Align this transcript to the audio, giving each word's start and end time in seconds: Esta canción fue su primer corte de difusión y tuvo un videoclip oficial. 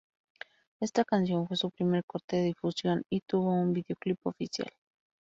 Esta 0.81 1.05
canción 1.05 1.47
fue 1.47 1.57
su 1.57 1.69
primer 1.69 2.03
corte 2.05 2.37
de 2.37 2.41
difusión 2.45 3.03
y 3.07 3.21
tuvo 3.21 3.53
un 3.53 3.71
videoclip 3.71 4.17
oficial. 4.25 4.73